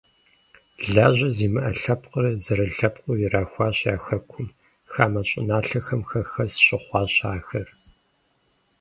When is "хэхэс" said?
6.09-6.53